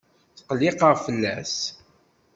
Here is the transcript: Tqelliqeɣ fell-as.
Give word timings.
Tqelliqeɣ 0.37 0.93
fell-as. 1.05 1.55